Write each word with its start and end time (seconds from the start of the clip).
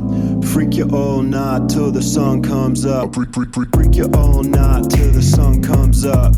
freak, 0.52 0.76
you 0.76 0.88
all 0.92 1.22
night 1.22 1.70
till 1.70 1.90
the 1.90 2.02
sun 2.02 2.42
comes 2.42 2.84
up. 2.84 3.14
freak 3.14 3.96
you 3.96 4.10
all 4.14 4.42
night 4.42 4.90
till 4.90 5.12
the 5.12 5.22
sun 5.22 5.62
comes 5.62 6.04
up. 6.04 6.34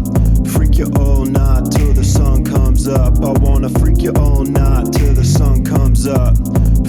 Freak 0.46 0.78
you 0.78 0.90
all 1.00 1.24
night 1.24 1.70
till 1.72 1.92
the 1.92 2.04
sun 2.04 2.44
comes 2.44 2.86
up. 2.86 3.14
I 3.24 3.32
wanna 3.40 3.70
freak 3.70 4.02
you 4.02 4.12
all 4.16 4.44
night 4.44 4.92
till 4.92 5.14
the 5.14 5.24
sun 5.24 5.64
comes 5.64 6.06
up. 6.06 6.36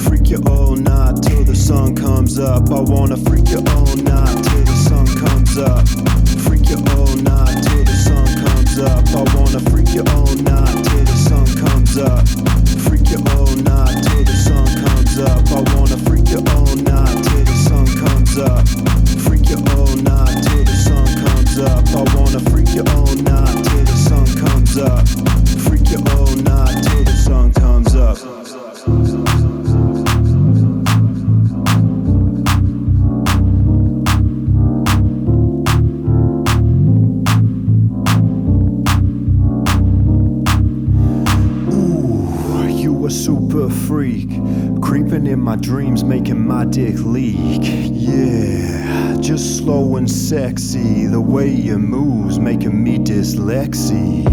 Freak 0.06 0.30
you 0.30 0.42
all 0.48 0.76
night 0.76 1.22
till 1.24 1.44
the 1.44 1.56
sun 1.56 1.96
comes 1.96 2.38
up. 2.38 2.70
I 2.70 2.82
wanna 2.82 3.18
freak 3.18 3.50
you 3.50 3.64
all 3.76 3.96
night 3.98 4.38
till 4.46 4.66
the 4.70 4.78
sun 4.88 5.08
comes 5.24 5.58
up. 5.58 5.88
Freak 6.46 6.70
you 6.70 6.78
all 6.94 7.16
night 7.18 7.64
till 7.64 7.84
the 7.84 7.85
up. 8.80 9.08
I 9.10 9.24
wanna 9.36 9.60
freak 9.70 9.94
you 9.94 10.04
all 10.16 10.36
night 10.36 10.84
till 10.86 11.06
the 11.06 11.18
sun 11.28 11.46
comes 11.56 11.98
up. 11.98 12.28
Freak 12.84 13.10
you 13.10 13.22
all 13.36 13.56
night 13.64 14.04
till 14.04 14.24
the 14.24 14.36
sun 14.36 14.66
comes 14.84 15.20
up. 15.20 15.44
I 15.52 15.62
wanna 15.76 15.98
freak 16.04 16.30
you 16.30 16.44
all 16.56 16.76
night 16.76 17.24
till 17.24 17.46
the 17.46 17.56
sun 17.68 17.86
comes 17.96 18.38
up. 18.38 18.68
Freak 19.24 19.50
you 19.50 19.58
all 19.76 19.96
night 19.98 20.44
till 20.44 20.64
the 20.64 20.76
sun 20.76 21.08
comes 21.24 21.58
up. 21.60 21.84
I 21.96 22.04
wanna 22.16 22.40
freak 22.50 22.74
you 22.76 22.84
all 22.96 23.16
night 23.16 23.64
till 23.66 23.86
the 23.86 23.98
sun 24.08 24.26
comes 24.44 24.78
up. 24.78 25.08
Freak 25.66 25.90
you 25.92 26.04
all 26.18 26.36
night 26.36 26.84
till 26.84 27.04
the 27.04 27.16
sun 27.24 27.54
comes 27.54 27.96
up. 27.96 28.45
My 45.56 45.62
dreams, 45.62 46.04
making 46.04 46.46
my 46.46 46.66
dick 46.66 46.96
leak. 47.00 47.62
Yeah, 47.64 49.16
just 49.22 49.58
slow 49.58 49.96
and 49.96 50.10
sexy. 50.10 51.06
The 51.06 51.22
way 51.22 51.50
you 51.50 51.78
moves, 51.78 52.40
making 52.40 52.84
me 52.84 52.98
dyslexy. 52.98 54.26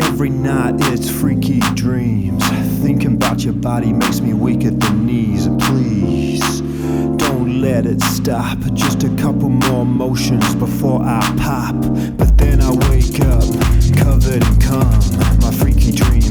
Every 0.00 0.30
night 0.30 0.74
it's 0.92 1.10
freaky 1.10 1.58
dreams. 1.74 2.44
Thinking 2.82 3.14
about 3.14 3.42
your 3.42 3.54
body 3.54 3.92
makes 3.92 4.20
me 4.20 4.32
weak 4.32 4.64
at 4.64 4.78
the 4.78 4.90
knees. 4.92 5.48
Please, 5.66 6.60
don't 7.16 7.60
let 7.60 7.84
it 7.84 8.00
stop. 8.02 8.58
Just 8.72 9.02
a 9.02 9.08
couple 9.16 9.48
more 9.48 9.84
motions 9.84 10.54
before 10.54 11.02
I 11.02 11.20
pop. 11.38 11.74
But 12.16 12.38
then 12.38 12.60
I 12.60 12.70
wake 12.90 13.18
up, 13.22 13.42
covered 13.96 14.44
in 14.46 14.60
cum. 14.60 14.88
My 15.40 15.52
freaky 15.52 15.90
dreams 15.90 16.29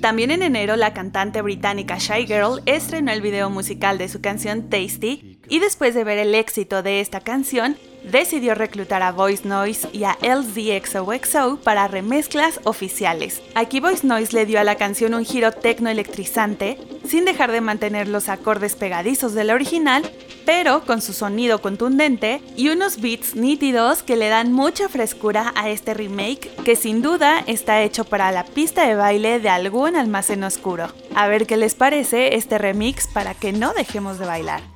También 0.00 0.30
en 0.30 0.42
enero 0.42 0.76
la 0.76 0.94
cantante 0.94 1.42
británica 1.42 1.98
Shy 1.98 2.26
Girl 2.26 2.62
estrenó 2.64 3.10
el 3.10 3.20
video 3.20 3.50
musical 3.50 3.98
de 3.98 4.08
su 4.08 4.20
canción 4.20 4.68
Tasty 4.70 5.40
y 5.48 5.58
después 5.58 5.94
de 5.94 6.04
ver 6.04 6.18
el 6.18 6.34
éxito 6.34 6.84
de 6.84 7.00
esta 7.00 7.20
canción, 7.20 7.76
decidió 8.10 8.54
reclutar 8.54 9.02
a 9.02 9.12
Voice 9.12 9.46
Noise 9.46 9.88
y 9.92 10.04
a 10.04 10.16
LZXOXO 10.22 11.58
para 11.62 11.88
remezclas 11.88 12.60
oficiales. 12.64 13.42
Aquí 13.54 13.80
Voice 13.80 14.06
Noise 14.06 14.34
le 14.34 14.46
dio 14.46 14.60
a 14.60 14.64
la 14.64 14.76
canción 14.76 15.14
un 15.14 15.24
giro 15.24 15.52
tecno 15.52 15.90
electrizante, 15.90 16.78
sin 17.06 17.24
dejar 17.24 17.52
de 17.52 17.60
mantener 17.60 18.08
los 18.08 18.28
acordes 18.28 18.76
pegadizos 18.76 19.34
del 19.34 19.50
original, 19.50 20.02
pero 20.44 20.84
con 20.84 21.02
su 21.02 21.12
sonido 21.12 21.60
contundente 21.60 22.40
y 22.56 22.68
unos 22.68 23.00
beats 23.00 23.34
nítidos 23.34 24.02
que 24.02 24.16
le 24.16 24.28
dan 24.28 24.52
mucha 24.52 24.88
frescura 24.88 25.52
a 25.56 25.68
este 25.70 25.92
remake 25.92 26.54
que 26.64 26.76
sin 26.76 27.02
duda 27.02 27.42
está 27.46 27.82
hecho 27.82 28.04
para 28.04 28.30
la 28.30 28.44
pista 28.44 28.86
de 28.86 28.94
baile 28.94 29.40
de 29.40 29.48
algún 29.48 29.96
almacén 29.96 30.44
oscuro. 30.44 30.88
A 31.14 31.26
ver 31.26 31.46
qué 31.46 31.56
les 31.56 31.74
parece 31.74 32.36
este 32.36 32.58
remix 32.58 33.08
para 33.08 33.34
que 33.34 33.52
no 33.52 33.72
dejemos 33.74 34.18
de 34.18 34.26
bailar. 34.26 34.75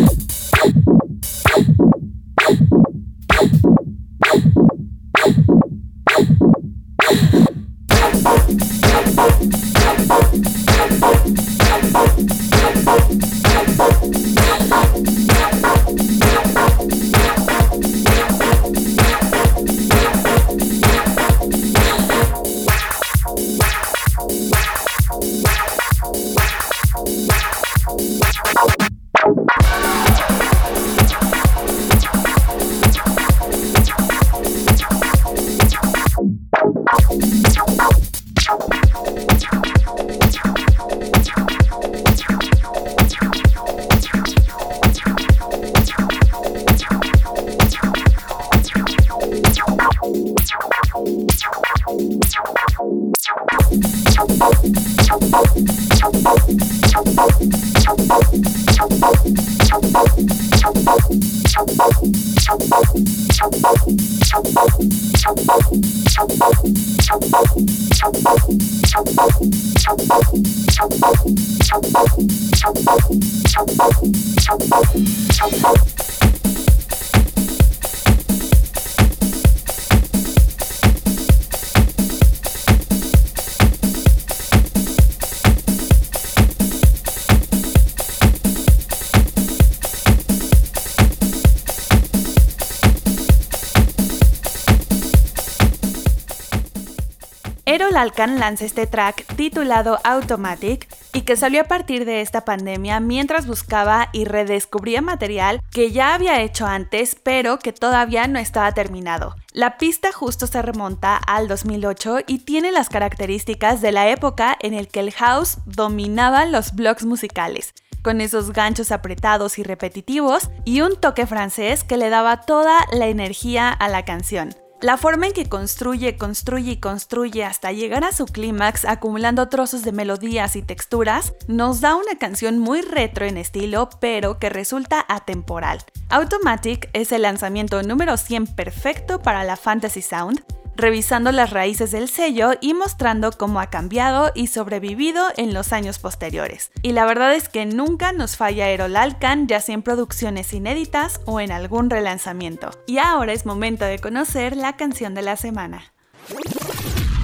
Erol 98.01 98.09
Alkan 98.09 98.39
lanza 98.39 98.65
este 98.65 98.87
track 98.87 99.25
titulado 99.35 99.99
Automatic 100.03 100.87
y 101.13 101.21
que 101.21 101.35
salió 101.35 101.61
a 101.61 101.65
partir 101.65 102.05
de 102.05 102.21
esta 102.21 102.43
pandemia 102.43 102.99
mientras 102.99 103.45
buscaba 103.45 104.09
y 104.11 104.25
redescubría 104.25 105.01
material 105.01 105.61
que 105.71 105.91
ya 105.91 106.15
había 106.15 106.41
hecho 106.41 106.65
antes 106.65 107.15
pero 107.21 107.59
que 107.59 107.73
todavía 107.73 108.27
no 108.27 108.39
estaba 108.39 108.71
terminado. 108.71 109.35
La 109.53 109.77
pista 109.77 110.11
justo 110.11 110.47
se 110.47 110.63
remonta 110.63 111.15
al 111.15 111.47
2008 111.47 112.21
y 112.25 112.39
tiene 112.39 112.71
las 112.71 112.89
características 112.89 113.81
de 113.81 113.91
la 113.91 114.09
época 114.09 114.57
en 114.59 114.73
el 114.73 114.87
que 114.87 115.01
el 115.01 115.11
house 115.11 115.59
dominaba 115.65 116.45
los 116.45 116.73
blogs 116.73 117.05
musicales 117.05 117.73
con 118.01 118.19
esos 118.19 118.51
ganchos 118.51 118.91
apretados 118.91 119.59
y 119.59 119.63
repetitivos 119.63 120.49
y 120.65 120.81
un 120.81 120.99
toque 120.99 121.27
francés 121.27 121.83
que 121.83 121.97
le 121.97 122.09
daba 122.09 122.41
toda 122.41 122.79
la 122.91 123.09
energía 123.09 123.69
a 123.69 123.89
la 123.89 124.05
canción. 124.05 124.55
La 124.81 124.97
forma 124.97 125.27
en 125.27 125.33
que 125.33 125.47
construye, 125.47 126.17
construye 126.17 126.71
y 126.71 126.77
construye 126.77 127.45
hasta 127.45 127.71
llegar 127.71 128.03
a 128.03 128.11
su 128.11 128.25
clímax 128.25 128.83
acumulando 128.85 129.47
trozos 129.47 129.83
de 129.83 129.91
melodías 129.91 130.55
y 130.55 130.63
texturas, 130.63 131.33
nos 131.47 131.81
da 131.81 131.95
una 131.95 132.17
canción 132.17 132.57
muy 132.57 132.81
retro 132.81 133.27
en 133.27 133.37
estilo, 133.37 133.91
pero 133.99 134.39
que 134.39 134.49
resulta 134.49 135.05
atemporal. 135.07 135.83
Automatic 136.09 136.89
es 136.93 137.11
el 137.11 137.21
lanzamiento 137.21 137.83
número 137.83 138.17
100 138.17 138.47
perfecto 138.47 139.21
para 139.21 139.43
la 139.43 139.55
Fantasy 139.55 140.01
Sound, 140.01 140.43
revisando 140.81 141.31
las 141.31 141.51
raíces 141.51 141.91
del 141.91 142.09
sello 142.09 142.51
y 142.59 142.73
mostrando 142.73 143.31
cómo 143.31 143.61
ha 143.61 143.69
cambiado 143.69 144.31
y 144.35 144.47
sobrevivido 144.47 145.27
en 145.37 145.53
los 145.53 145.71
años 145.71 145.99
posteriores. 145.99 146.71
Y 146.81 146.91
la 146.91 147.05
verdad 147.05 147.33
es 147.35 147.47
que 147.47 147.65
nunca 147.65 148.11
nos 148.11 148.35
falla 148.35 148.69
Erol 148.69 148.95
Alcan, 148.95 149.47
ya 149.47 149.61
sea 149.61 149.75
en 149.75 149.83
producciones 149.83 150.51
inéditas 150.53 151.21
o 151.25 151.39
en 151.39 151.51
algún 151.51 151.89
relanzamiento. 151.89 152.71
Y 152.87 152.97
ahora 152.97 153.31
es 153.31 153.45
momento 153.45 153.85
de 153.85 153.99
conocer 153.99 154.57
la 154.57 154.75
canción 154.75 155.13
de 155.13 155.21
la 155.21 155.37
semana. 155.37 155.93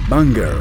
Banger. 0.08 0.54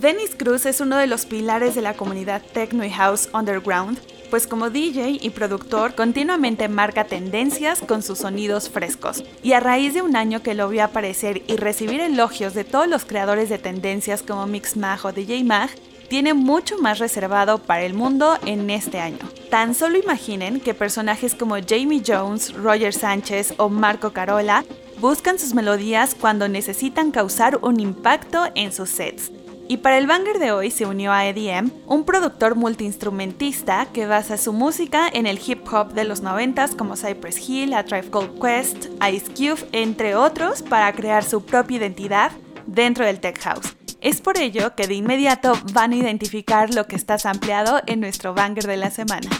Dennis 0.00 0.34
Cruz 0.36 0.66
es 0.66 0.80
uno 0.80 0.96
de 0.96 1.06
los 1.06 1.24
pilares 1.24 1.74
de 1.74 1.80
la 1.80 1.94
comunidad 1.94 2.42
techno 2.52 2.84
y 2.84 2.90
house 2.90 3.28
underground, 3.32 3.98
pues 4.34 4.48
como 4.48 4.68
DJ 4.68 5.20
y 5.20 5.30
productor 5.30 5.94
continuamente 5.94 6.66
marca 6.66 7.04
tendencias 7.04 7.80
con 7.80 8.02
sus 8.02 8.18
sonidos 8.18 8.68
frescos. 8.68 9.22
Y 9.44 9.52
a 9.52 9.60
raíz 9.60 9.94
de 9.94 10.02
un 10.02 10.16
año 10.16 10.42
que 10.42 10.54
lo 10.54 10.68
vio 10.68 10.82
aparecer 10.82 11.44
y 11.46 11.54
recibir 11.56 12.00
elogios 12.00 12.52
de 12.52 12.64
todos 12.64 12.88
los 12.88 13.04
creadores 13.04 13.48
de 13.48 13.58
tendencias 13.58 14.24
como 14.24 14.48
Mixmag 14.48 15.06
o 15.06 15.12
DJ 15.12 15.44
Mag, 15.44 15.70
tiene 16.08 16.34
mucho 16.34 16.78
más 16.78 16.98
reservado 16.98 17.58
para 17.58 17.82
el 17.82 17.94
mundo 17.94 18.36
en 18.44 18.68
este 18.70 18.98
año. 18.98 19.20
Tan 19.50 19.72
solo 19.72 19.98
imaginen 19.98 20.58
que 20.58 20.74
personajes 20.74 21.36
como 21.36 21.54
Jamie 21.64 22.02
Jones, 22.04 22.54
Roger 22.54 22.92
Sánchez 22.92 23.54
o 23.58 23.68
Marco 23.68 24.12
Carola 24.12 24.64
buscan 24.98 25.38
sus 25.38 25.54
melodías 25.54 26.16
cuando 26.20 26.48
necesitan 26.48 27.12
causar 27.12 27.60
un 27.62 27.78
impacto 27.78 28.48
en 28.56 28.72
sus 28.72 28.90
sets. 28.90 29.30
Y 29.66 29.78
para 29.78 29.96
el 29.96 30.06
banger 30.06 30.38
de 30.38 30.52
hoy 30.52 30.70
se 30.70 30.84
unió 30.84 31.10
a 31.12 31.26
EDM, 31.26 31.70
un 31.86 32.04
productor 32.04 32.54
multiinstrumentista 32.54 33.86
que 33.92 34.06
basa 34.06 34.36
su 34.36 34.52
música 34.52 35.08
en 35.10 35.26
el 35.26 35.40
hip 35.44 35.66
hop 35.72 35.94
de 35.94 36.04
los 36.04 36.22
90s 36.22 36.76
como 36.76 36.96
Cypress 36.96 37.48
Hill, 37.48 37.72
A 37.72 37.84
Tribe 37.84 38.10
Called 38.10 38.38
Quest, 38.40 38.86
Ice 39.10 39.26
Cube, 39.32 39.66
entre 39.72 40.16
otros, 40.16 40.62
para 40.62 40.92
crear 40.92 41.24
su 41.24 41.44
propia 41.44 41.78
identidad 41.78 42.32
dentro 42.66 43.06
del 43.06 43.20
tech 43.20 43.40
house. 43.40 43.74
Es 44.02 44.20
por 44.20 44.36
ello 44.36 44.74
que 44.74 44.86
de 44.86 44.96
inmediato 44.96 45.54
van 45.72 45.92
a 45.92 45.96
identificar 45.96 46.74
lo 46.74 46.86
que 46.86 46.96
está 46.96 47.16
ampliado 47.24 47.80
en 47.86 48.00
nuestro 48.00 48.34
banger 48.34 48.66
de 48.66 48.76
la 48.76 48.90
semana. 48.90 49.30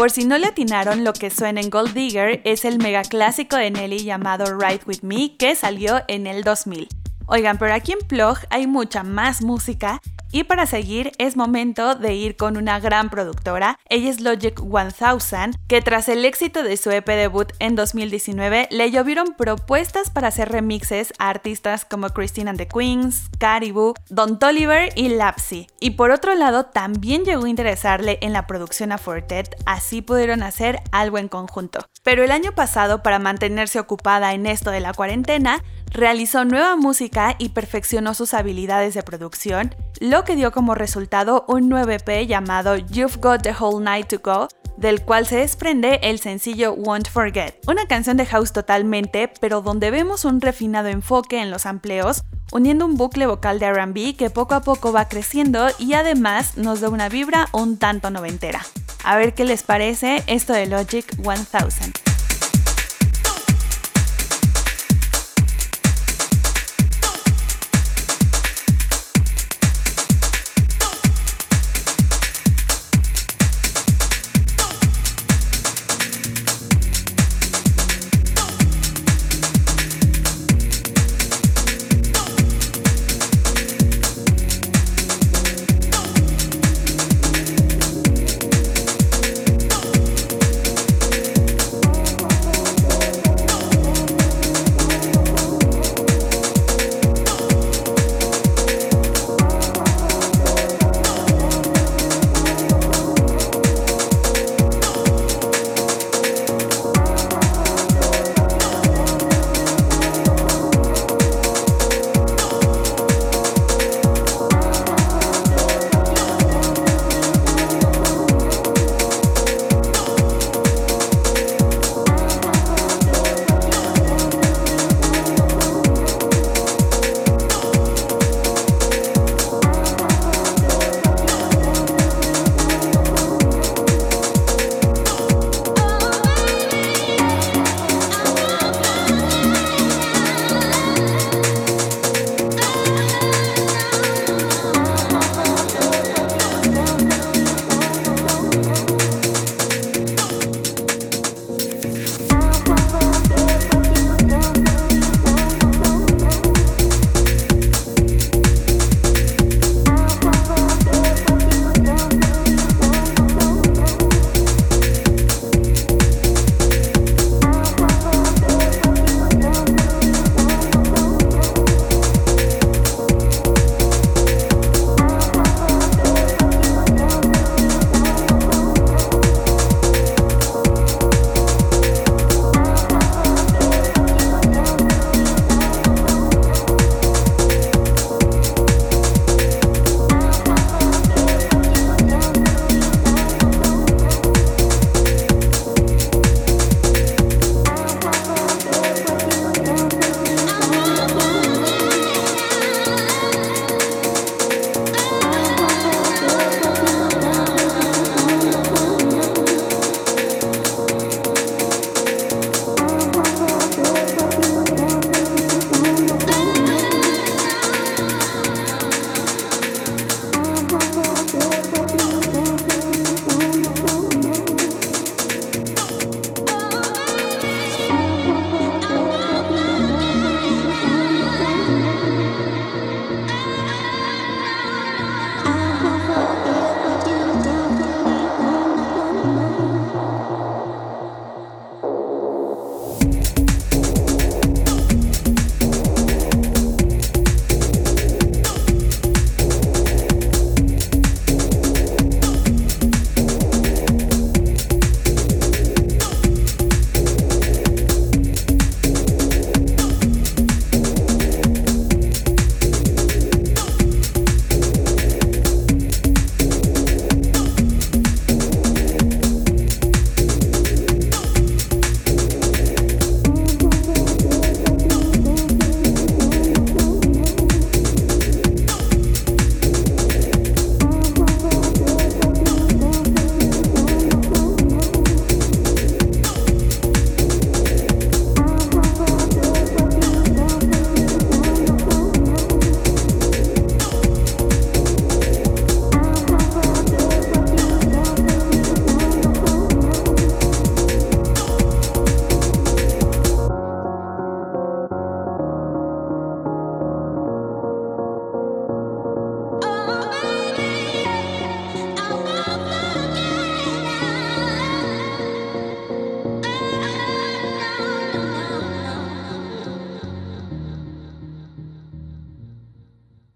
Por 0.00 0.10
si 0.10 0.24
no 0.24 0.38
le 0.38 0.46
atinaron, 0.46 1.04
lo 1.04 1.12
que 1.12 1.28
suena 1.28 1.60
en 1.60 1.68
Gold 1.68 1.92
Digger 1.92 2.40
es 2.44 2.64
el 2.64 2.78
mega 2.78 3.02
clásico 3.02 3.56
de 3.56 3.70
Nelly 3.70 3.98
llamado 3.98 4.58
Ride 4.58 4.80
With 4.86 5.02
Me 5.02 5.36
que 5.36 5.54
salió 5.54 6.00
en 6.08 6.26
el 6.26 6.42
2000. 6.42 6.88
Oigan, 7.26 7.58
pero 7.58 7.74
aquí 7.74 7.92
en 7.92 7.98
Plog 8.08 8.38
hay 8.48 8.66
mucha 8.66 9.02
más 9.02 9.42
música 9.42 10.00
y 10.32 10.44
para 10.44 10.66
seguir 10.66 11.12
es 11.18 11.36
momento 11.36 11.94
de 11.94 12.14
ir 12.14 12.36
con 12.36 12.56
una 12.56 12.80
gran 12.80 13.10
productora, 13.10 13.78
ella 13.88 14.10
es 14.10 14.20
Logic 14.20 14.60
1000, 14.60 15.56
que 15.68 15.82
tras 15.82 16.08
el 16.08 16.24
éxito 16.24 16.62
de 16.62 16.76
su 16.76 16.90
EP 16.90 17.06
debut 17.06 17.52
en 17.58 17.76
2019 17.76 18.68
le 18.70 18.90
llovieron 18.90 19.34
propuestas 19.34 20.10
para 20.10 20.28
hacer 20.28 20.50
remixes 20.50 21.12
a 21.18 21.28
artistas 21.28 21.84
como 21.84 22.10
Christine 22.10 22.50
and 22.50 22.58
the 22.58 22.68
Queens, 22.68 23.28
Caribou, 23.38 23.94
Don 24.08 24.38
Toliver 24.38 24.92
y 24.96 25.08
Lapsy. 25.08 25.66
Y 25.80 25.90
por 25.90 26.10
otro 26.10 26.34
lado 26.34 26.66
también 26.66 27.24
llegó 27.24 27.44
a 27.44 27.48
interesarle 27.48 28.18
en 28.20 28.32
la 28.32 28.46
producción 28.46 28.92
a 28.92 28.98
Fortet, 28.98 29.56
así 29.66 30.02
pudieron 30.02 30.42
hacer 30.42 30.80
algo 30.92 31.18
en 31.18 31.28
conjunto. 31.28 31.86
Pero 32.02 32.24
el 32.24 32.30
año 32.30 32.52
pasado, 32.52 33.02
para 33.02 33.18
mantenerse 33.18 33.78
ocupada 33.78 34.32
en 34.32 34.46
esto 34.46 34.70
de 34.70 34.80
la 34.80 34.94
cuarentena, 34.94 35.62
realizó 35.90 36.44
nueva 36.44 36.76
música 36.76 37.36
y 37.38 37.50
perfeccionó 37.50 38.14
sus 38.14 38.34
habilidades 38.34 38.94
de 38.94 39.02
producción, 39.02 39.74
lo 40.00 40.24
que 40.24 40.36
dio 40.36 40.52
como 40.52 40.74
resultado 40.74 41.44
un 41.48 41.68
nuevo 41.68 41.90
EP 41.90 42.26
llamado 42.26 42.76
You've 42.76 43.18
Got 43.20 43.42
the 43.42 43.54
Whole 43.58 43.84
Night 43.84 44.08
to 44.08 44.20
Go, 44.22 44.48
del 44.76 45.02
cual 45.02 45.26
se 45.26 45.36
desprende 45.36 46.00
el 46.02 46.20
sencillo 46.20 46.72
Won't 46.72 47.08
Forget, 47.10 47.56
una 47.66 47.86
canción 47.86 48.16
de 48.16 48.26
house 48.26 48.52
totalmente, 48.52 49.30
pero 49.40 49.60
donde 49.60 49.90
vemos 49.90 50.24
un 50.24 50.40
refinado 50.40 50.88
enfoque 50.88 51.40
en 51.40 51.50
los 51.50 51.66
amplios, 51.66 52.22
uniendo 52.52 52.86
un 52.86 52.96
bucle 52.96 53.26
vocal 53.26 53.58
de 53.58 53.72
RB 53.72 54.16
que 54.16 54.30
poco 54.30 54.54
a 54.54 54.62
poco 54.62 54.92
va 54.92 55.08
creciendo 55.08 55.68
y 55.78 55.92
además 55.92 56.56
nos 56.56 56.80
da 56.80 56.88
una 56.88 57.08
vibra 57.08 57.48
un 57.52 57.78
tanto 57.78 58.10
noventera. 58.10 58.64
A 59.04 59.16
ver 59.16 59.34
qué 59.34 59.44
les 59.44 59.62
parece 59.62 60.22
esto 60.26 60.52
de 60.52 60.66
Logic 60.66 61.06
1000. 61.18 62.19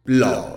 Blog. 0.06 0.53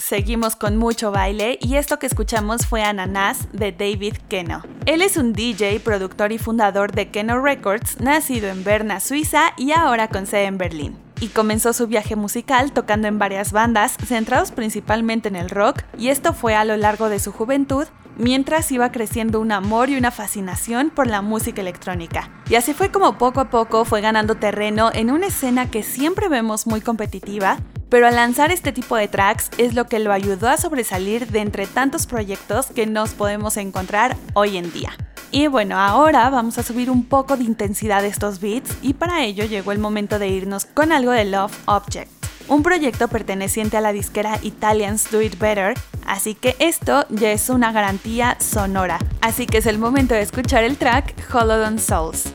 Seguimos 0.00 0.56
con 0.56 0.78
mucho 0.78 1.10
baile 1.10 1.58
y 1.60 1.76
esto 1.76 1.98
que 1.98 2.06
escuchamos 2.06 2.66
fue 2.66 2.82
Ananas 2.82 3.46
de 3.52 3.72
David 3.72 4.16
Keno. 4.30 4.62
Él 4.86 5.02
es 5.02 5.18
un 5.18 5.34
DJ, 5.34 5.80
productor 5.80 6.32
y 6.32 6.38
fundador 6.38 6.92
de 6.92 7.10
Keno 7.10 7.42
Records, 7.42 8.00
nacido 8.00 8.48
en 8.48 8.64
Berna, 8.64 9.00
Suiza 9.00 9.52
y 9.58 9.72
ahora 9.72 10.08
con 10.08 10.26
sede 10.26 10.46
en 10.46 10.56
Berlín. 10.56 10.96
Y 11.20 11.28
comenzó 11.28 11.74
su 11.74 11.86
viaje 11.86 12.16
musical 12.16 12.72
tocando 12.72 13.06
en 13.06 13.18
varias 13.18 13.52
bandas, 13.52 13.98
centrados 14.06 14.50
principalmente 14.50 15.28
en 15.28 15.36
el 15.36 15.50
rock, 15.50 15.82
y 15.98 16.08
esto 16.08 16.32
fue 16.32 16.54
a 16.54 16.64
lo 16.64 16.78
largo 16.78 17.10
de 17.10 17.18
su 17.18 17.30
juventud, 17.30 17.86
mientras 18.20 18.70
iba 18.70 18.92
creciendo 18.92 19.40
un 19.40 19.50
amor 19.50 19.88
y 19.88 19.96
una 19.96 20.10
fascinación 20.10 20.90
por 20.90 21.06
la 21.06 21.22
música 21.22 21.62
electrónica. 21.62 22.30
Y 22.48 22.54
así 22.54 22.74
fue 22.74 22.92
como 22.92 23.16
poco 23.16 23.40
a 23.40 23.50
poco 23.50 23.84
fue 23.84 24.02
ganando 24.02 24.36
terreno 24.36 24.90
en 24.92 25.10
una 25.10 25.28
escena 25.28 25.70
que 25.70 25.82
siempre 25.82 26.28
vemos 26.28 26.66
muy 26.66 26.82
competitiva, 26.82 27.58
pero 27.88 28.06
al 28.06 28.14
lanzar 28.14 28.52
este 28.52 28.72
tipo 28.72 28.94
de 28.96 29.08
tracks 29.08 29.50
es 29.56 29.74
lo 29.74 29.86
que 29.86 29.98
lo 29.98 30.12
ayudó 30.12 30.48
a 30.48 30.58
sobresalir 30.58 31.28
de 31.28 31.40
entre 31.40 31.66
tantos 31.66 32.06
proyectos 32.06 32.66
que 32.66 32.86
nos 32.86 33.14
podemos 33.14 33.56
encontrar 33.56 34.16
hoy 34.34 34.58
en 34.58 34.70
día. 34.70 34.92
Y 35.32 35.46
bueno, 35.46 35.78
ahora 35.78 36.28
vamos 36.28 36.58
a 36.58 36.62
subir 36.62 36.90
un 36.90 37.04
poco 37.04 37.36
de 37.36 37.44
intensidad 37.44 38.02
de 38.02 38.08
estos 38.08 38.40
beats 38.40 38.76
y 38.82 38.94
para 38.94 39.24
ello 39.24 39.44
llegó 39.44 39.72
el 39.72 39.78
momento 39.78 40.18
de 40.18 40.28
irnos 40.28 40.66
con 40.66 40.92
algo 40.92 41.12
de 41.12 41.24
Love 41.24 41.56
Object, 41.66 42.10
un 42.48 42.62
proyecto 42.62 43.08
perteneciente 43.08 43.76
a 43.76 43.80
la 43.80 43.92
disquera 43.92 44.38
Italians 44.42 45.10
Do 45.10 45.22
It 45.22 45.38
Better, 45.38 45.74
así 46.06 46.34
que 46.34 46.56
esto 46.58 47.06
ya 47.10 47.32
es 47.32 47.48
una 47.48 47.72
garantía 47.72 48.36
sonora. 48.40 48.98
Así 49.20 49.46
que 49.46 49.58
es 49.58 49.66
el 49.66 49.78
momento 49.78 50.14
de 50.14 50.22
escuchar 50.22 50.64
el 50.64 50.76
track 50.76 51.14
Holodon 51.32 51.78
Souls. 51.78 52.32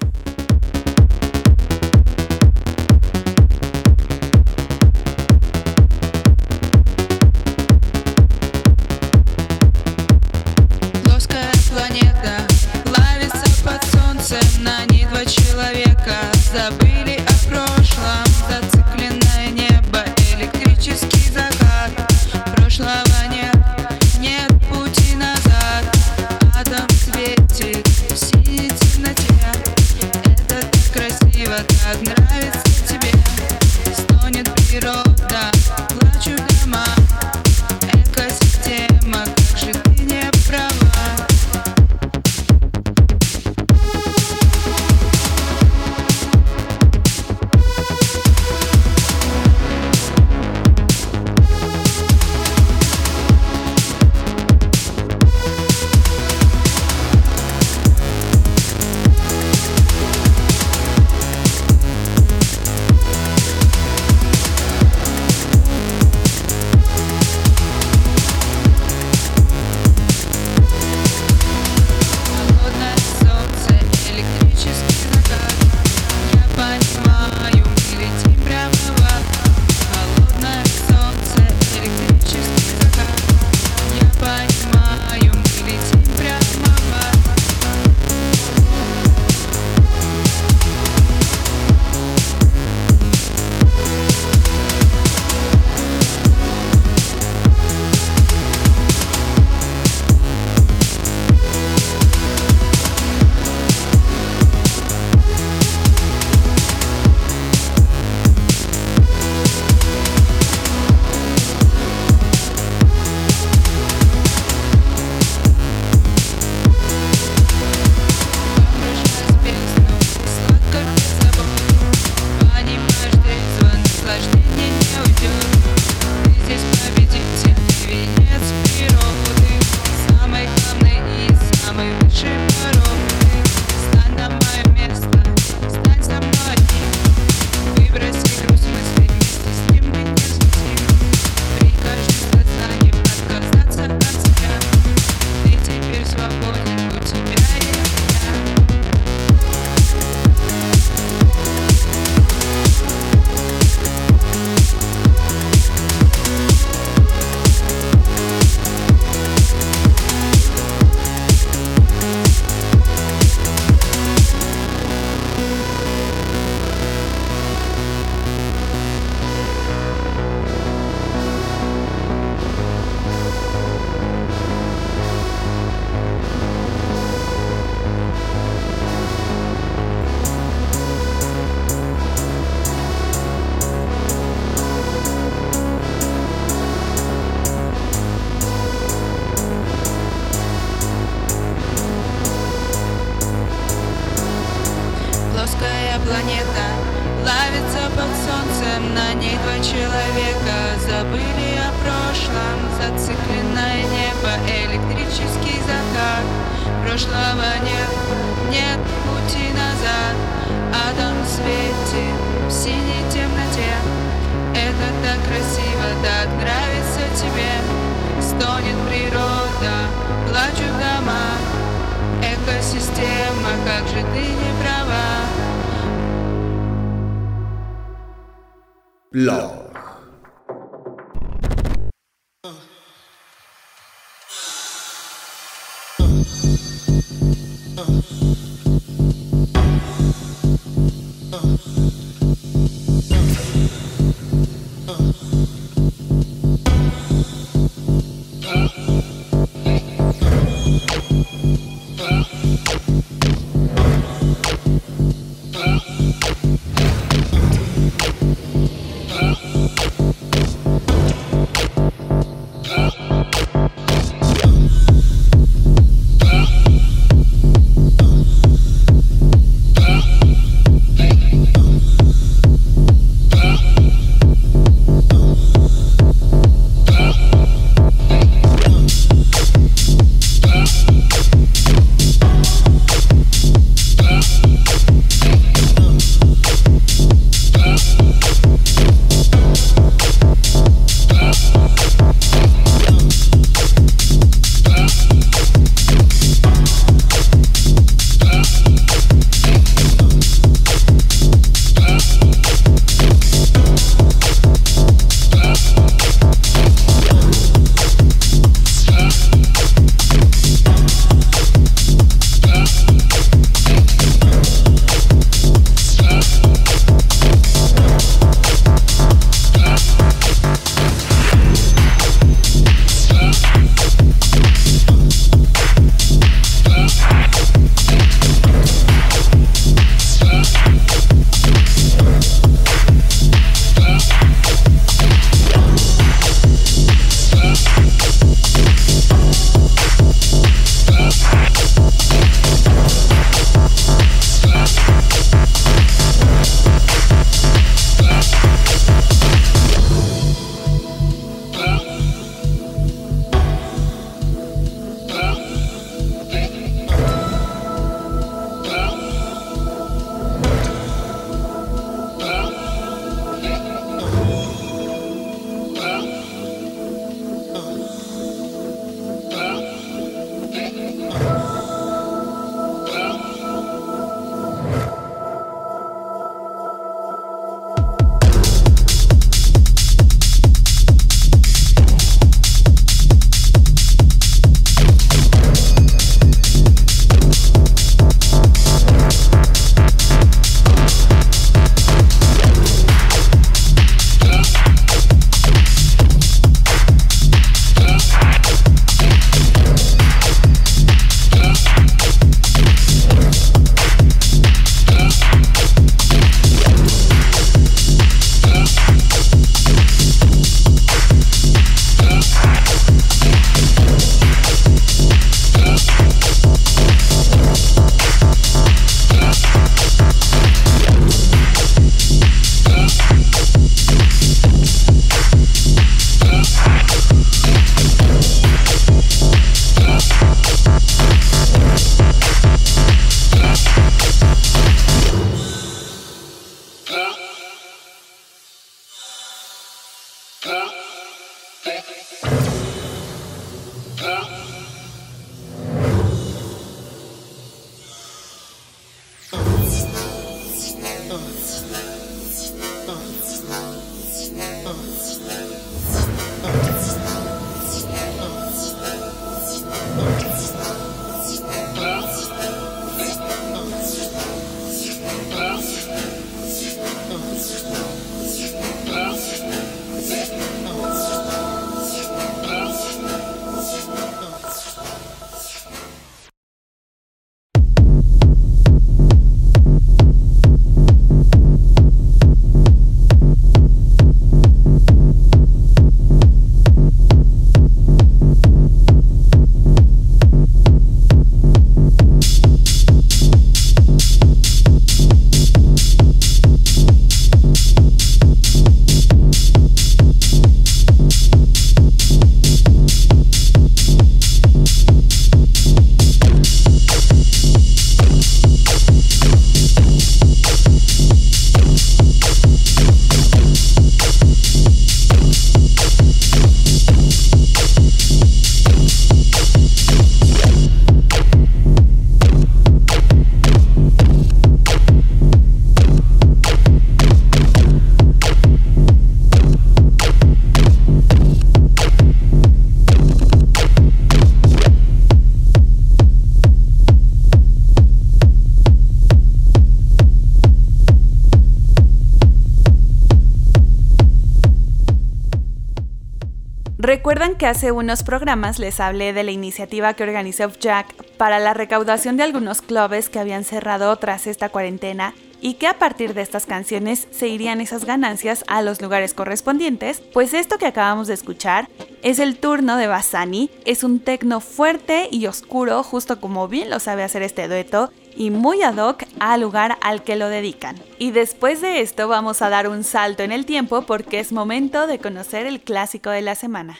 Que 547.45 547.49
hace 547.49 547.71
unos 547.71 548.01
programas 548.01 548.57
les 548.57 548.79
hablé 548.79 549.13
de 549.13 549.23
la 549.23 549.29
iniciativa 549.29 549.93
que 549.93 550.01
organizó 550.01 550.49
Jack 550.49 550.95
para 551.17 551.37
la 551.37 551.53
recaudación 551.53 552.17
de 552.17 552.23
algunos 552.23 552.63
clubes 552.63 553.07
que 553.07 553.19
habían 553.19 553.43
cerrado 553.43 553.95
tras 553.97 554.25
esta 554.25 554.49
cuarentena 554.49 555.13
y 555.41 555.53
que 555.53 555.67
a 555.67 555.77
partir 555.77 556.15
de 556.15 556.23
estas 556.23 556.47
canciones 556.47 557.07
se 557.11 557.27
irían 557.27 557.61
esas 557.61 557.85
ganancias 557.85 558.43
a 558.47 558.63
los 558.63 558.81
lugares 558.81 559.13
correspondientes, 559.13 560.01
pues 560.11 560.33
esto 560.33 560.57
que 560.57 560.65
acabamos 560.65 561.07
de 561.07 561.13
escuchar 561.13 561.69
es 562.01 562.17
el 562.17 562.37
turno 562.39 562.77
de 562.77 562.87
Basani, 562.87 563.51
es 563.63 563.83
un 563.83 563.99
tecno 563.99 564.39
fuerte 564.39 565.07
y 565.11 565.27
oscuro, 565.27 565.83
justo 565.83 566.19
como 566.19 566.47
bien 566.47 566.71
lo 566.71 566.79
sabe 566.79 567.03
hacer 567.03 567.21
este 567.21 567.47
dueto, 567.47 567.91
y 568.15 568.31
muy 568.31 568.61
ad 568.63 568.77
hoc 568.77 569.03
al 569.19 569.41
lugar 569.41 569.77
al 569.81 570.03
que 570.03 570.15
lo 570.15 570.29
dedican. 570.29 570.77
Y 570.97 571.11
después 571.11 571.61
de 571.61 571.81
esto 571.81 572.07
vamos 572.07 572.41
a 572.41 572.49
dar 572.49 572.67
un 572.67 572.83
salto 572.83 573.23
en 573.23 573.31
el 573.31 573.45
tiempo 573.45 573.83
porque 573.83 574.19
es 574.19 574.31
momento 574.31 574.87
de 574.87 574.99
conocer 574.99 575.45
el 575.45 575.61
clásico 575.61 576.09
de 576.09 576.21
la 576.21 576.35
semana. 576.35 576.79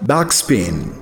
Backspin. 0.00 0.92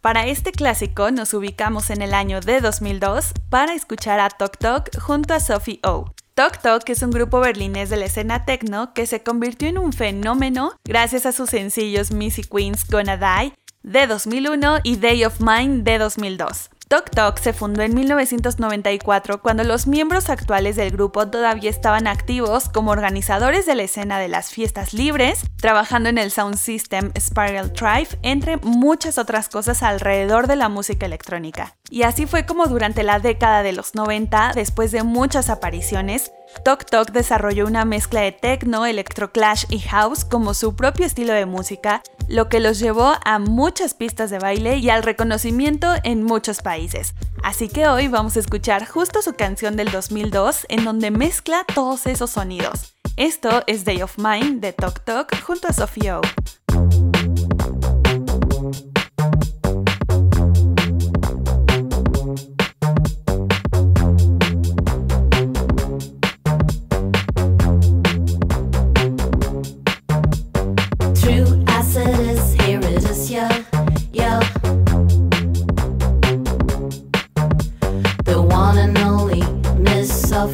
Para 0.00 0.26
este 0.26 0.50
clásico 0.50 1.10
nos 1.10 1.34
ubicamos 1.34 1.90
en 1.90 2.00
el 2.00 2.14
año 2.14 2.40
de 2.40 2.62
2002 2.62 3.34
para 3.50 3.74
escuchar 3.74 4.18
a 4.18 4.30
Tok 4.30 4.56
Tok 4.56 4.98
junto 4.98 5.34
a 5.34 5.40
Sophie 5.40 5.80
O. 5.82 6.10
Tok 6.34 6.56
Tok 6.62 6.88
es 6.88 7.02
un 7.02 7.10
grupo 7.10 7.38
berlinés 7.40 7.90
de 7.90 7.98
la 7.98 8.06
escena 8.06 8.46
techno 8.46 8.94
que 8.94 9.06
se 9.06 9.22
convirtió 9.22 9.68
en 9.68 9.76
un 9.76 9.92
fenómeno 9.92 10.72
gracias 10.84 11.26
a 11.26 11.32
sus 11.32 11.50
sencillos 11.50 12.12
Missy 12.12 12.42
Queen's 12.42 12.88
Gonna 12.88 13.18
Die 13.18 13.52
de 13.82 14.06
2001 14.06 14.78
y 14.84 14.96
Day 14.96 15.24
of 15.26 15.40
Mine 15.40 15.82
de 15.82 15.98
2002. 15.98 16.70
Tok 16.90 17.08
Tok 17.10 17.38
se 17.38 17.52
fundó 17.52 17.82
en 17.82 17.94
1994 17.94 19.40
cuando 19.40 19.62
los 19.62 19.86
miembros 19.86 20.28
actuales 20.28 20.74
del 20.74 20.90
grupo 20.90 21.28
todavía 21.28 21.70
estaban 21.70 22.08
activos 22.08 22.68
como 22.68 22.90
organizadores 22.90 23.64
de 23.64 23.76
la 23.76 23.84
escena 23.84 24.18
de 24.18 24.26
las 24.26 24.50
fiestas 24.50 24.92
libres, 24.92 25.42
trabajando 25.54 26.08
en 26.08 26.18
el 26.18 26.32
sound 26.32 26.56
system 26.56 27.12
Spiral 27.16 27.72
Tribe, 27.74 28.08
entre 28.22 28.56
muchas 28.56 29.18
otras 29.18 29.48
cosas 29.48 29.84
alrededor 29.84 30.48
de 30.48 30.56
la 30.56 30.68
música 30.68 31.06
electrónica. 31.06 31.76
Y 31.90 32.02
así 32.02 32.26
fue 32.26 32.44
como 32.44 32.66
durante 32.66 33.04
la 33.04 33.20
década 33.20 33.62
de 33.62 33.72
los 33.72 33.94
90, 33.94 34.50
después 34.56 34.90
de 34.90 35.04
muchas 35.04 35.48
apariciones, 35.48 36.32
Tok 36.64 36.84
Tok 36.84 37.10
desarrolló 37.10 37.66
una 37.66 37.84
mezcla 37.84 38.20
de 38.20 38.32
techno, 38.32 38.86
electroclash 38.86 39.64
y 39.70 39.78
house 39.80 40.24
como 40.24 40.54
su 40.54 40.76
propio 40.76 41.06
estilo 41.06 41.32
de 41.32 41.46
música, 41.46 42.02
lo 42.28 42.48
que 42.48 42.60
los 42.60 42.78
llevó 42.78 43.14
a 43.24 43.38
muchas 43.38 43.94
pistas 43.94 44.30
de 44.30 44.38
baile 44.38 44.76
y 44.76 44.90
al 44.90 45.02
reconocimiento 45.02 45.94
en 46.04 46.22
muchos 46.22 46.62
países. 46.62 47.14
Así 47.42 47.68
que 47.68 47.88
hoy 47.88 48.08
vamos 48.08 48.36
a 48.36 48.40
escuchar 48.40 48.86
justo 48.86 49.22
su 49.22 49.34
canción 49.34 49.76
del 49.76 49.90
2002 49.90 50.66
en 50.68 50.84
donde 50.84 51.10
mezcla 51.10 51.64
todos 51.74 52.06
esos 52.06 52.30
sonidos. 52.30 52.94
Esto 53.16 53.62
es 53.66 53.84
Day 53.84 54.02
of 54.02 54.18
Mine 54.18 54.60
de 54.60 54.72
Tok 54.72 55.00
Tok 55.00 55.42
junto 55.42 55.68
a 55.68 55.72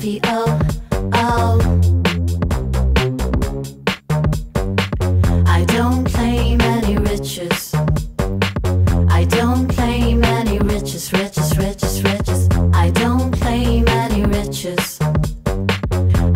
radio. 0.07 0.21
I 5.47 5.65
don't 5.67 6.05
claim 6.05 6.61
any 6.61 6.97
riches. 6.97 7.75
I 9.09 9.25
don't 9.29 9.69
claim 9.69 10.23
any 10.25 10.59
riches, 10.59 11.13
riches, 11.13 11.59
riches, 11.59 12.03
riches. 12.05 12.49
I 12.73 12.91
don't 12.91 13.33
claim 13.41 13.89
any 13.89 14.25
riches. 14.25 14.99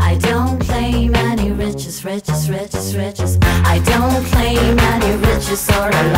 I 0.00 0.16
don't 0.20 0.60
claim 0.60 1.14
any 1.14 1.52
riches, 1.52 2.04
riches, 2.04 2.50
riches, 2.50 2.96
riches. 2.96 3.38
I 3.42 3.78
don't 3.84 4.24
claim 4.32 4.78
any 4.78 5.16
riches 5.26 5.68
or 5.70 5.90
a 5.90 6.12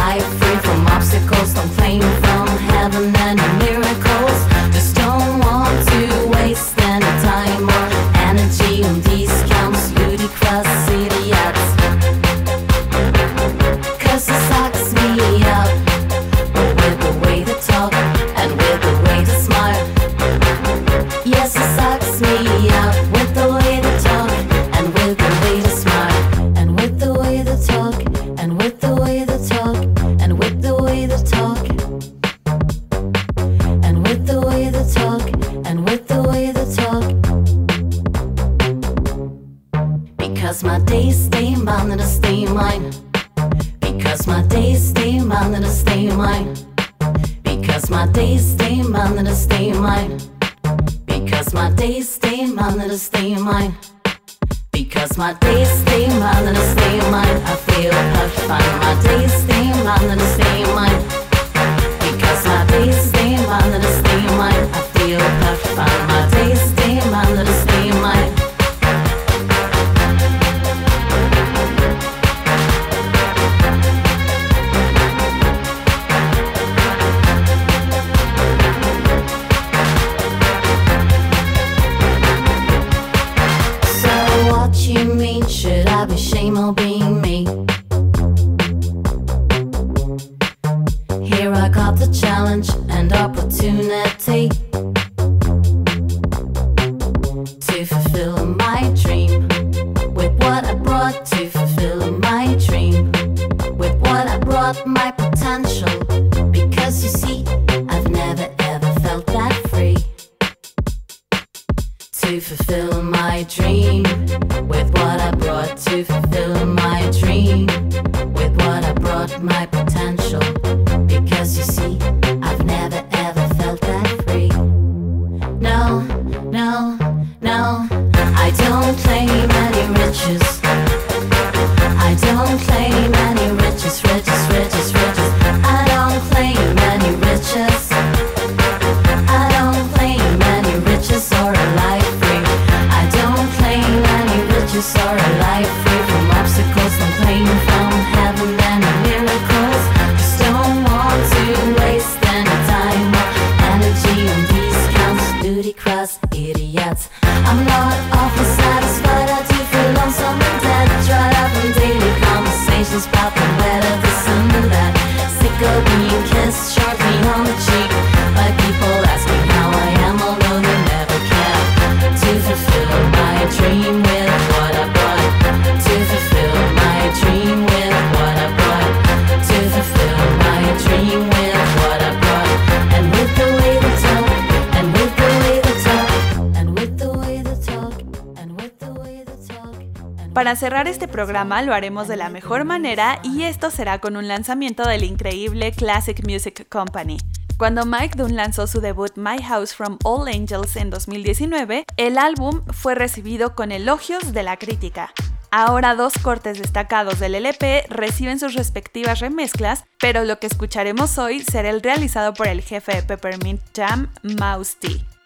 programa 191.12 191.62
lo 191.62 191.72
haremos 191.72 192.08
de 192.08 192.16
la 192.16 192.28
mejor 192.28 192.64
manera 192.64 193.20
y 193.22 193.44
esto 193.44 193.70
será 193.70 194.00
con 194.00 194.16
un 194.16 194.26
lanzamiento 194.26 194.82
del 194.88 195.04
increíble 195.04 195.70
Classic 195.70 196.26
Music 196.26 196.66
Company. 196.68 197.18
Cuando 197.56 197.86
Mike 197.86 198.16
Dunn 198.16 198.34
lanzó 198.34 198.66
su 198.66 198.80
debut 198.80 199.12
My 199.14 199.40
House 199.40 199.72
from 199.72 199.98
All 200.02 200.26
Angels 200.26 200.74
en 200.74 200.90
2019, 200.90 201.84
el 201.96 202.18
álbum 202.18 202.64
fue 202.72 202.96
recibido 202.96 203.54
con 203.54 203.70
elogios 203.70 204.32
de 204.32 204.42
la 204.42 204.56
crítica. 204.56 205.12
Ahora 205.52 205.94
dos 205.94 206.14
cortes 206.14 206.58
destacados 206.58 207.20
del 207.20 207.34
LP 207.34 207.84
reciben 207.88 208.40
sus 208.40 208.54
respectivas 208.54 209.20
remezclas, 209.20 209.84
pero 210.00 210.24
lo 210.24 210.40
que 210.40 210.46
escucharemos 210.46 211.18
hoy 211.18 211.42
será 211.42 211.70
el 211.70 211.82
realizado 211.82 212.34
por 212.34 212.48
el 212.48 212.62
jefe 212.62 212.96
de 212.96 213.02
Peppermint 213.02 213.60
Jam, 213.76 214.10
Mouse 214.22 214.76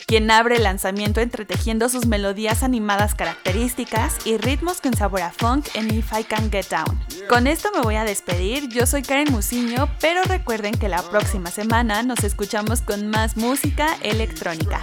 quien 0.07 0.31
abre 0.31 0.57
el 0.57 0.63
lanzamiento 0.63 1.21
entretejiendo 1.21 1.89
sus 1.89 2.07
melodías 2.07 2.63
animadas 2.63 3.17
características 3.17 4.25
y 4.25 4.37
ritmos 4.37 4.81
con 4.81 4.95
sabor 4.97 5.23
a 5.23 5.33
funk 5.33 5.67
en 5.75 5.93
If 5.93 6.13
I 6.17 6.23
Can 6.23 6.51
Get 6.51 6.69
Down. 6.69 7.01
Con 7.29 7.49
esto 7.49 7.71
me 7.75 7.81
voy 7.81 7.97
a 7.97 8.05
despedir, 8.05 8.69
yo 8.69 8.87
soy 8.87 9.03
Karen 9.03 9.33
Musiño, 9.33 9.89
pero 10.01 10.23
recuerden 10.23 10.75
que 10.79 10.89
la 10.89 11.03
próxima 11.03 11.51
semana 11.51 12.05
nos 12.05 12.23
escuchamos 12.23 12.83
con 12.83 13.09
más 13.09 13.37
música 13.37 13.99
electrónica. 14.03 14.83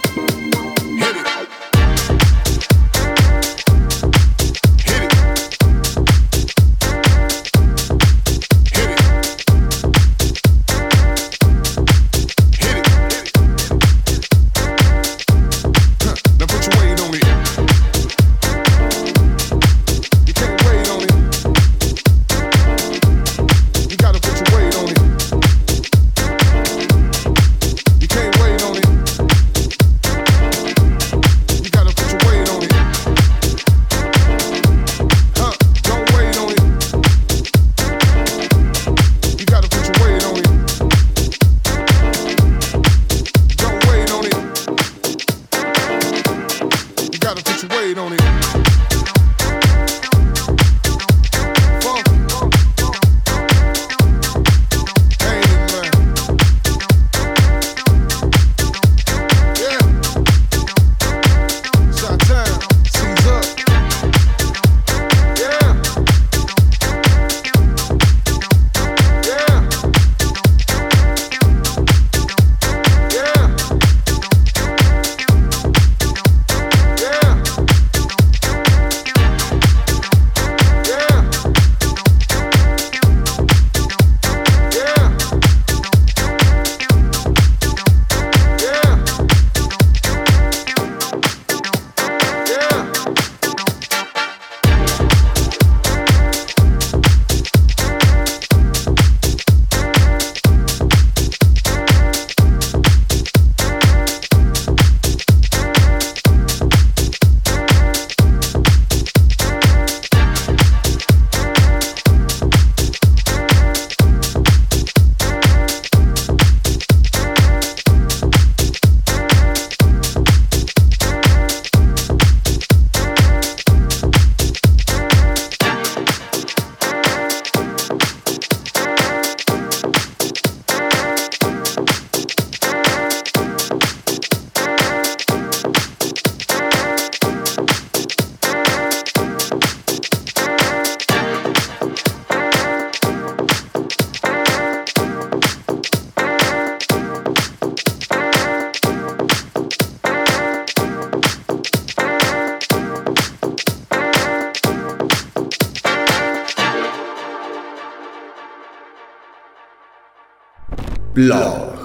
Blog. 161.25 161.75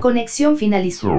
Conexión 0.00 0.56
finalizó. 0.56 1.10